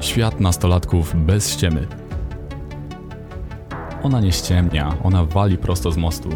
[0.00, 1.88] Świat nastolatków bez ściemy.
[4.02, 6.28] Ona nie ściemnia, ona wali prosto z mostu.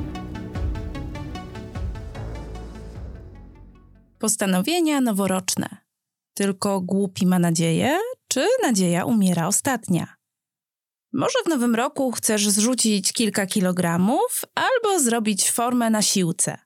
[4.19, 5.69] Postanowienia noworoczne.
[6.35, 10.15] Tylko głupi ma nadzieję, czy nadzieja umiera ostatnia?
[11.13, 16.59] Może w nowym roku chcesz zrzucić kilka kilogramów albo zrobić formę na siłce.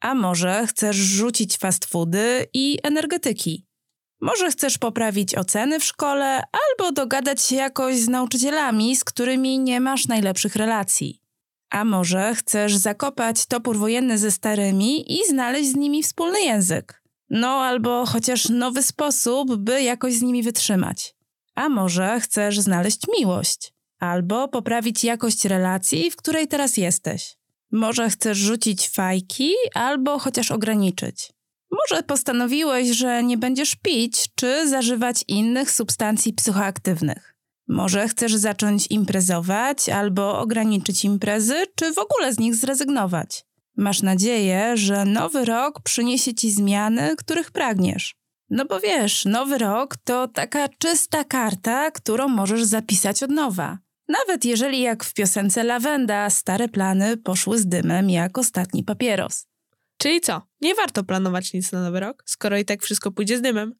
[0.00, 3.67] A może chcesz rzucić fast foody i energetyki.
[4.20, 9.80] Może chcesz poprawić oceny w szkole albo dogadać się jakoś z nauczycielami, z którymi nie
[9.80, 11.22] masz najlepszych relacji.
[11.70, 17.02] A może chcesz zakopać topór wojenny ze starymi i znaleźć z nimi wspólny język.
[17.30, 21.14] No albo chociaż nowy sposób, by jakoś z nimi wytrzymać.
[21.54, 27.36] A może chcesz znaleźć miłość albo poprawić jakość relacji, w której teraz jesteś.
[27.72, 31.32] Może chcesz rzucić fajki albo chociaż ograniczyć.
[31.70, 37.34] Może postanowiłeś, że nie będziesz pić czy zażywać innych substancji psychoaktywnych.
[37.68, 43.44] Może chcesz zacząć imprezować albo ograniczyć imprezy, czy w ogóle z nich zrezygnować.
[43.76, 48.14] Masz nadzieję, że nowy rok przyniesie ci zmiany, których pragniesz.
[48.50, 53.78] No bo wiesz, nowy rok to taka czysta karta, którą możesz zapisać od nowa.
[54.08, 59.46] Nawet jeżeli jak w piosence Lawenda stare plany poszły z dymem jak ostatni papieros.
[59.98, 60.42] Czyli co?
[60.60, 63.74] Nie warto planować nic na nowy rok, skoro i tak wszystko pójdzie z dymem?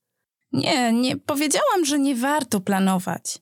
[0.53, 3.39] Nie, nie powiedziałam, że nie warto planować.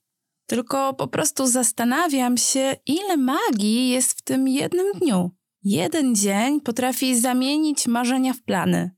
[0.46, 5.30] Tylko po prostu zastanawiam się, ile magii jest w tym jednym dniu.
[5.62, 8.90] Jeden dzień potrafi zamienić marzenia w plany.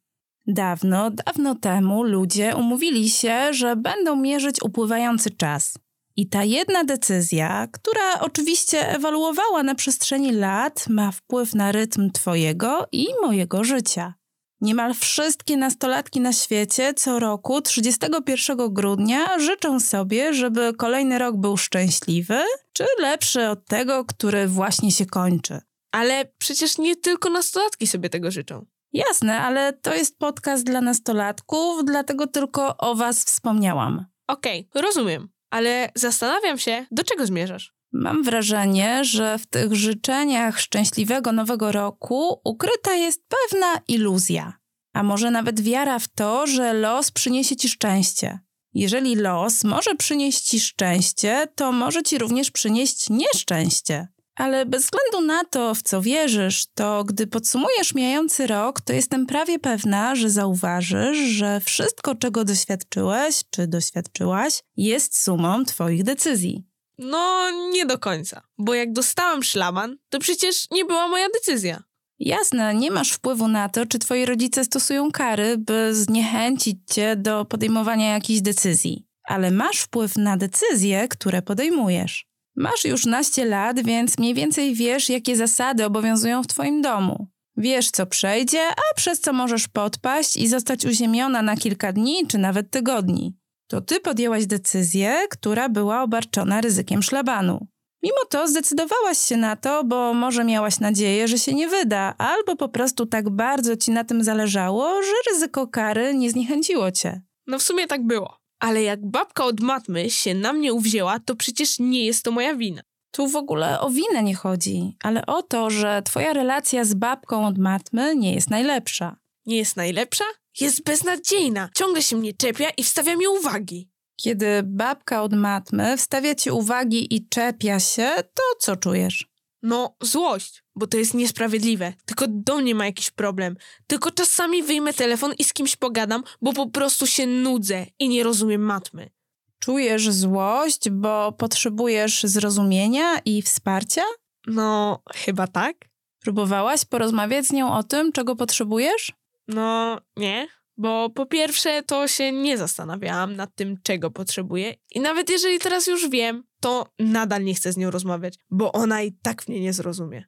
[0.47, 5.79] Dawno, dawno temu ludzie umówili się, że będą mierzyć upływający czas.
[6.19, 12.87] I ta jedna decyzja, która oczywiście ewaluowała na przestrzeni lat, ma wpływ na rytm Twojego
[12.93, 14.15] i mojego życia.
[14.61, 21.57] Niemal wszystkie nastolatki na świecie co roku 31 grudnia życzą sobie, żeby kolejny rok był
[21.57, 22.39] szczęśliwy
[22.73, 25.61] czy lepszy od tego, który właśnie się kończy.
[25.93, 28.67] Ale przecież nie tylko nastolatki sobie tego życzą.
[28.93, 34.07] Jasne, ale to jest podcast dla nastolatków, dlatego tylko o Was wspomniałam.
[34.28, 37.72] Okej, okay, rozumiem ale zastanawiam się, do czego zmierzasz?
[37.92, 44.53] Mam wrażenie, że w tych życzeniach szczęśliwego nowego roku ukryta jest pewna iluzja,
[44.94, 48.38] a może nawet wiara w to, że los przyniesie ci szczęście.
[48.75, 54.09] Jeżeli los może przynieść ci szczęście, to może ci również przynieść nieszczęście.
[54.38, 59.26] Ale bez względu na to, w co wierzysz, to gdy podsumujesz mijający rok, to jestem
[59.26, 66.65] prawie pewna, że zauważysz, że wszystko, czego doświadczyłeś czy doświadczyłaś, jest sumą Twoich decyzji.
[66.98, 71.82] No, nie do końca, bo jak dostałam szlaban, to przecież nie była moja decyzja.
[72.19, 77.44] Jasne, nie masz wpływu na to, czy twoi rodzice stosują kary, by zniechęcić cię do
[77.44, 82.28] podejmowania jakichś decyzji, ale masz wpływ na decyzje, które podejmujesz.
[82.59, 87.29] Masz już naście lat, więc mniej więcej wiesz, jakie zasady obowiązują w twoim domu.
[87.57, 92.39] Wiesz, co przejdzie, a przez co możesz podpaść i zostać uziemiona na kilka dni czy
[92.39, 93.37] nawet tygodni.
[93.69, 97.67] To ty podjęłaś decyzję, która była obarczona ryzykiem szlabanu.
[98.03, 102.57] Mimo to zdecydowałaś się na to, bo może miałaś nadzieję, że się nie wyda, albo
[102.57, 107.23] po prostu tak bardzo ci na tym zależało, że ryzyko kary nie zniechęciło cię.
[107.47, 108.38] No w sumie tak było.
[108.59, 112.55] Ale jak babka od matmy się na mnie uwzięła, to przecież nie jest to moja
[112.55, 112.83] wina.
[113.11, 117.47] Tu w ogóle o winę nie chodzi, ale o to, że twoja relacja z babką
[117.47, 119.17] od matmy nie jest najlepsza.
[119.47, 120.25] Nie jest najlepsza?
[120.61, 121.69] Jest beznadziejna.
[121.75, 123.91] Ciągle się mnie czepia i wstawia mi uwagi.
[124.17, 129.27] Kiedy babka od matmy wstawia ci uwagi i czepia się, to co czujesz?
[129.63, 131.93] No, złość, bo to jest niesprawiedliwe.
[132.05, 133.57] Tylko do mnie ma jakiś problem.
[133.87, 138.23] Tylko czasami wyjmę telefon i z kimś pogadam, bo po prostu się nudzę i nie
[138.23, 139.11] rozumiem matmy.
[139.59, 144.03] Czujesz złość, bo potrzebujesz zrozumienia i wsparcia?
[144.47, 145.77] No, chyba tak.
[146.21, 149.13] Próbowałaś porozmawiać z nią o tym, czego potrzebujesz?
[149.49, 150.49] No, nie.
[150.78, 154.75] Bo po pierwsze, to się nie zastanawiałam nad tym, czego potrzebuję.
[154.95, 159.03] I nawet jeżeli teraz już wiem, to nadal nie chcę z nią rozmawiać, bo ona
[159.03, 160.25] i tak mnie nie zrozumie.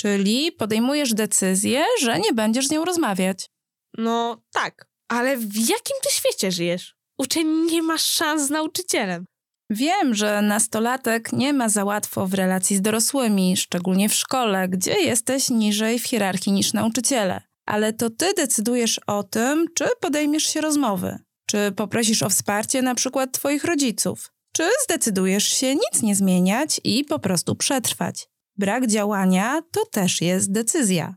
[0.00, 3.50] Czyli podejmujesz decyzję, że nie będziesz z nią rozmawiać.
[3.98, 6.96] No tak, ale w jakim ty świecie żyjesz?
[7.18, 9.24] Uczeń nie ma szans z nauczycielem.
[9.70, 14.92] Wiem, że nastolatek nie ma za łatwo w relacji z dorosłymi, szczególnie w szkole, gdzie
[14.92, 17.42] jesteś niżej w hierarchii niż nauczyciele.
[17.66, 22.94] Ale to ty decydujesz o tym, czy podejmiesz się rozmowy, czy poprosisz o wsparcie na
[22.94, 28.28] przykład twoich rodziców, czy zdecydujesz się nic nie zmieniać i po prostu przetrwać.
[28.56, 31.14] Brak działania to też jest decyzja.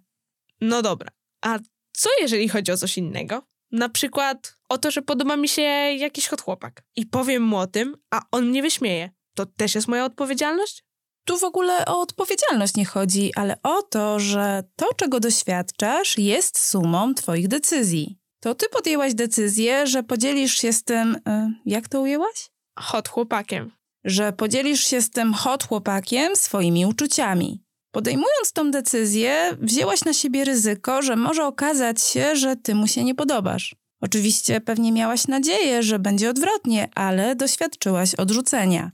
[0.61, 1.11] No dobra,
[1.41, 1.59] a
[1.93, 3.43] co jeżeli chodzi o coś innego?
[3.71, 6.83] Na przykład o to, że podoba mi się jakiś hot chłopak.
[6.95, 9.09] I powiem mu o tym, a on mnie wyśmieje.
[9.35, 10.83] To też jest moja odpowiedzialność?
[11.29, 16.59] Tu w ogóle o odpowiedzialność nie chodzi, ale o to, że to, czego doświadczasz, jest
[16.59, 18.17] sumą Twoich decyzji.
[18.39, 21.15] To Ty podjęłaś decyzję, że podzielisz się z tym.
[21.15, 21.19] Y,
[21.65, 22.51] jak to ujęłaś?
[22.79, 23.71] Hot chłopakiem.
[24.03, 27.63] Że podzielisz się z tym hot chłopakiem swoimi uczuciami.
[27.91, 33.03] Podejmując tą decyzję, wzięłaś na siebie ryzyko, że może okazać się, że Ty mu się
[33.03, 33.75] nie podobasz.
[34.01, 38.91] Oczywiście pewnie miałaś nadzieję, że będzie odwrotnie, ale doświadczyłaś odrzucenia.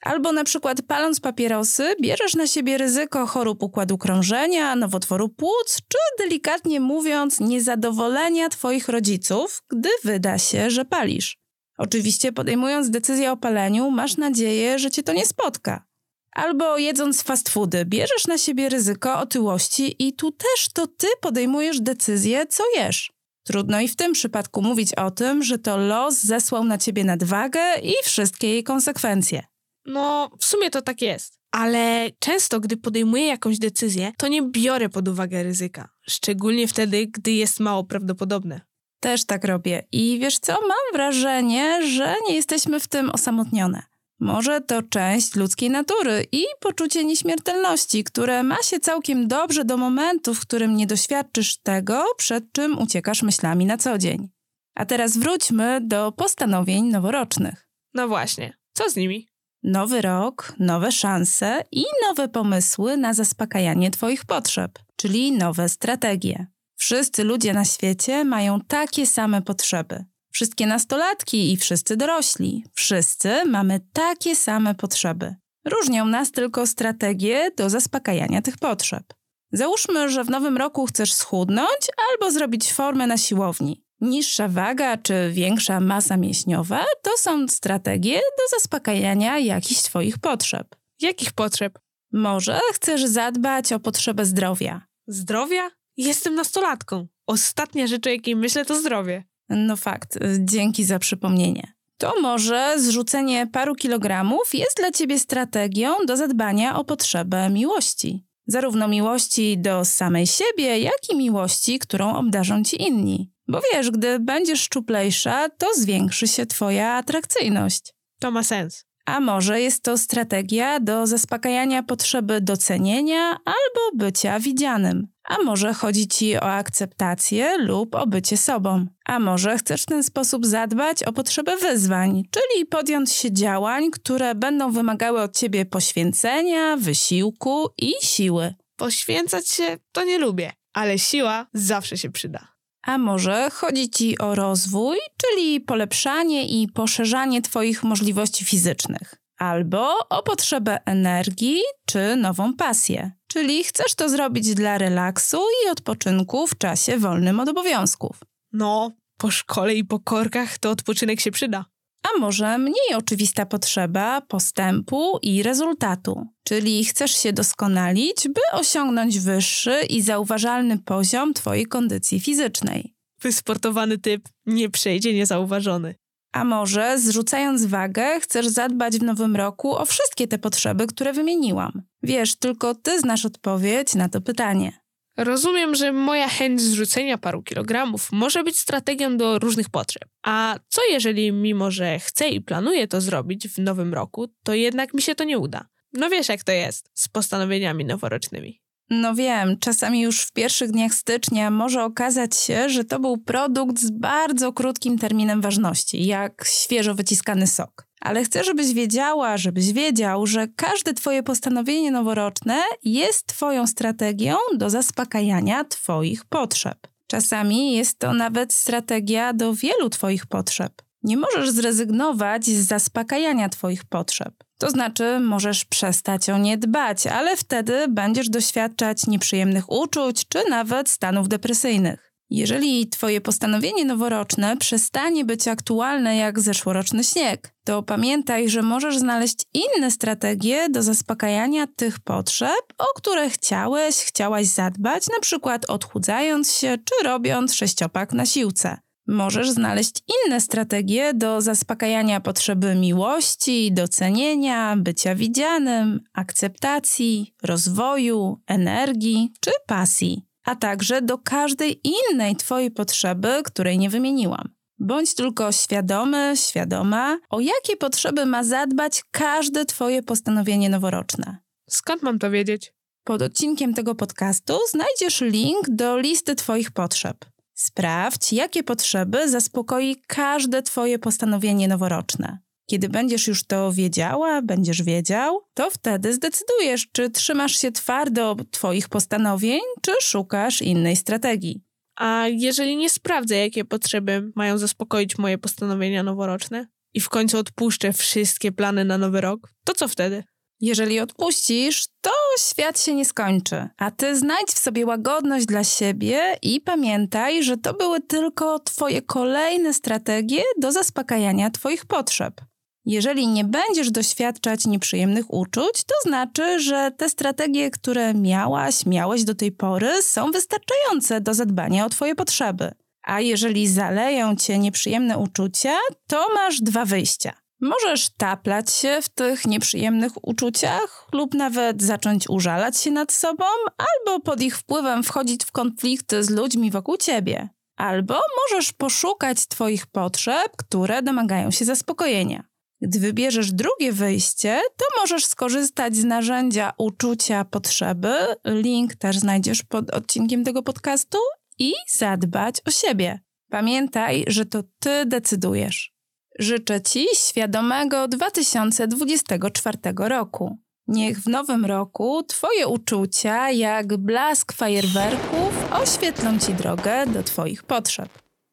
[0.00, 5.98] Albo na przykład paląc papierosy, bierzesz na siebie ryzyko chorób układu krążenia, nowotworu płuc, czy
[6.18, 11.36] delikatnie mówiąc, niezadowolenia Twoich rodziców, gdy wyda się, że palisz.
[11.78, 15.84] Oczywiście podejmując decyzję o paleniu, masz nadzieję, że Cię to nie spotka.
[16.32, 21.80] Albo jedząc fast foody, bierzesz na siebie ryzyko otyłości i tu też to Ty podejmujesz
[21.80, 23.12] decyzję, co jesz.
[23.44, 27.60] Trudno i w tym przypadku mówić o tym, że to los zesłał na Ciebie nadwagę
[27.82, 29.42] i wszystkie jej konsekwencje.
[29.88, 31.38] No, w sumie to tak jest.
[31.50, 35.88] Ale często, gdy podejmuję jakąś decyzję, to nie biorę pod uwagę ryzyka.
[36.08, 38.60] Szczególnie wtedy, gdy jest mało prawdopodobne.
[39.00, 39.84] Też tak robię.
[39.92, 40.52] I wiesz co?
[40.52, 43.82] Mam wrażenie, że nie jesteśmy w tym osamotnione.
[44.20, 50.34] Może to część ludzkiej natury i poczucie nieśmiertelności, które ma się całkiem dobrze do momentu,
[50.34, 54.28] w którym nie doświadczysz tego, przed czym uciekasz myślami na co dzień.
[54.74, 57.68] A teraz wróćmy do postanowień noworocznych.
[57.94, 59.27] No właśnie, co z nimi?
[59.62, 66.46] Nowy rok, nowe szanse i nowe pomysły na zaspokajanie Twoich potrzeb, czyli nowe strategie.
[66.76, 70.04] Wszyscy ludzie na świecie mają takie same potrzeby.
[70.30, 72.64] Wszystkie nastolatki i wszyscy dorośli.
[72.74, 75.34] Wszyscy mamy takie same potrzeby.
[75.64, 79.04] Różnią nas tylko strategie do zaspokajania tych potrzeb.
[79.52, 81.80] Załóżmy, że w nowym roku chcesz schudnąć
[82.10, 83.87] albo zrobić formę na siłowni.
[84.00, 90.76] Niższa waga czy większa masa mięśniowa to są strategie do zaspokajania jakichś Twoich potrzeb.
[91.00, 91.78] Jakich potrzeb?
[92.12, 94.86] Może chcesz zadbać o potrzebę zdrowia.
[95.06, 95.70] Zdrowia?
[95.96, 97.06] Jestem nastolatką.
[97.26, 99.24] Ostatnia rzecz, o jakiej myślę, to zdrowie.
[99.48, 101.72] No fakt, dzięki za przypomnienie.
[101.98, 108.24] To może zrzucenie paru kilogramów jest dla ciebie strategią do zadbania o potrzebę miłości.
[108.46, 113.30] Zarówno miłości do samej siebie, jak i miłości, którą obdarzą ci inni.
[113.48, 117.94] Bo wiesz, gdy będziesz szczuplejsza, to zwiększy się twoja atrakcyjność.
[118.20, 118.84] To ma sens.
[119.06, 125.06] A może jest to strategia do zaspokajania potrzeby docenienia albo bycia widzianym.
[125.24, 128.86] A może chodzi ci o akceptację lub o bycie sobą.
[129.04, 134.34] A może chcesz w ten sposób zadbać o potrzebę wyzwań, czyli podjąć się działań, które
[134.34, 138.54] będą wymagały od ciebie poświęcenia, wysiłku i siły.
[138.76, 142.57] Poświęcać się to nie lubię, ale siła zawsze się przyda.
[142.88, 150.22] A może chodzi ci o rozwój, czyli polepszanie i poszerzanie Twoich możliwości fizycznych, albo o
[150.22, 156.98] potrzebę energii czy nową pasję, czyli chcesz to zrobić dla relaksu i odpoczynku w czasie
[156.98, 158.20] wolnym od obowiązków.
[158.52, 161.64] No, po szkole i po korkach to odpoczynek się przyda.
[162.02, 169.80] A może mniej oczywista potrzeba postępu i rezultatu, czyli chcesz się doskonalić, by osiągnąć wyższy
[169.90, 172.94] i zauważalny poziom Twojej kondycji fizycznej.
[173.20, 175.94] Wysportowany typ nie przejdzie niezauważony.
[176.32, 181.82] A może zrzucając wagę, chcesz zadbać w nowym roku o wszystkie te potrzeby, które wymieniłam?
[182.02, 184.72] Wiesz, tylko ty znasz odpowiedź na to pytanie.
[185.18, 190.08] Rozumiem, że moja chęć zrzucenia paru kilogramów może być strategią do różnych potrzeb.
[190.22, 194.94] A co jeżeli, mimo że chcę i planuję to zrobić w nowym roku, to jednak
[194.94, 195.68] mi się to nie uda?
[195.92, 198.62] No wiesz, jak to jest z postanowieniami noworocznymi.
[198.90, 203.78] No wiem, czasami już w pierwszych dniach stycznia może okazać się, że to był produkt
[203.78, 207.87] z bardzo krótkim terminem ważności, jak świeżo wyciskany sok.
[208.00, 214.70] Ale chcę, żebyś wiedziała, żebyś wiedział, że każde Twoje postanowienie noworoczne jest Twoją strategią do
[214.70, 216.78] zaspokajania Twoich potrzeb.
[217.06, 220.72] Czasami jest to nawet strategia do wielu Twoich potrzeb.
[221.02, 224.34] Nie możesz zrezygnować z zaspokajania Twoich potrzeb.
[224.58, 230.88] To znaczy, możesz przestać o nie dbać, ale wtedy będziesz doświadczać nieprzyjemnych uczuć czy nawet
[230.88, 232.07] stanów depresyjnych.
[232.30, 239.36] Jeżeli Twoje postanowienie noworoczne przestanie być aktualne jak zeszłoroczny śnieg, to pamiętaj, że możesz znaleźć
[239.54, 246.78] inne strategie do zaspokajania tych potrzeb, o które chciałeś, chciałaś zadbać, na przykład odchudzając się
[246.84, 248.78] czy robiąc sześciopak na siłce.
[249.06, 259.50] Możesz znaleźć inne strategie do zaspokajania potrzeby miłości, docenienia, bycia widzianym, akceptacji, rozwoju, energii czy
[259.66, 264.48] pasji, a także do każdej innej Twojej potrzeby, której nie wymieniłam.
[264.78, 271.38] Bądź tylko świadomy, świadoma, o jakie potrzeby ma zadbać każde Twoje postanowienie noworoczne.
[271.70, 272.72] Skąd mam to wiedzieć?
[273.04, 277.16] Pod odcinkiem tego podcastu znajdziesz link do listy Twoich potrzeb.
[277.54, 282.38] Sprawdź, jakie potrzeby zaspokoi każde Twoje postanowienie noworoczne.
[282.70, 288.88] Kiedy będziesz już to wiedziała, będziesz wiedział, to wtedy zdecydujesz, czy trzymasz się twardo Twoich
[288.88, 291.62] postanowień, czy szukasz innej strategii.
[291.96, 297.92] A jeżeli nie sprawdzę, jakie potrzeby mają zaspokoić moje postanowienia noworoczne i w końcu odpuszczę
[297.92, 300.24] wszystkie plany na nowy rok, to co wtedy?
[300.60, 306.36] Jeżeli odpuścisz, to świat się nie skończy, a ty znajdź w sobie łagodność dla siebie
[306.42, 312.40] i pamiętaj, że to były tylko twoje kolejne strategie do zaspokajania twoich potrzeb.
[312.88, 319.34] Jeżeli nie będziesz doświadczać nieprzyjemnych uczuć, to znaczy, że te strategie, które miałaś, miałeś do
[319.34, 322.72] tej pory, są wystarczające do zadbania o Twoje potrzeby.
[323.02, 325.76] A jeżeli zaleją Cię nieprzyjemne uczucia,
[326.06, 327.32] to masz dwa wyjścia.
[327.60, 333.44] Możesz taplać się w tych nieprzyjemnych uczuciach, lub nawet zacząć użalać się nad sobą,
[333.78, 337.48] albo pod ich wpływem wchodzić w konflikty z ludźmi wokół ciebie.
[337.76, 342.47] Albo możesz poszukać Twoich potrzeb, które domagają się zaspokojenia.
[342.80, 348.14] Gdy wybierzesz drugie wyjście, to możesz skorzystać z narzędzia uczucia potrzeby.
[348.44, 351.18] Link też znajdziesz pod odcinkiem tego podcastu
[351.58, 353.20] i zadbać o siebie.
[353.50, 355.92] Pamiętaj, że to ty decydujesz.
[356.38, 360.58] Życzę Ci świadomego 2024 roku.
[360.86, 368.08] Niech w nowym roku Twoje uczucia, jak blask fajerwerków, oświetlą Ci drogę do Twoich potrzeb.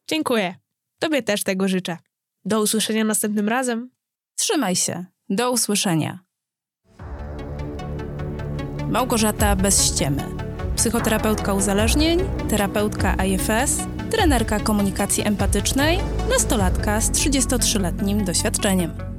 [0.10, 0.56] Dziękuję.
[1.00, 1.98] Tobie też tego życzę.
[2.46, 3.95] Do usłyszenia następnym razem.
[4.38, 5.06] Trzymaj się.
[5.30, 6.20] Do usłyszenia.
[8.90, 10.24] Małgorzata bez ściemy.
[10.76, 13.78] Psychoterapeutka uzależnień, terapeutka IFS,
[14.12, 16.00] trenerka komunikacji empatycznej,
[16.30, 19.15] nastolatka z 33-letnim doświadczeniem.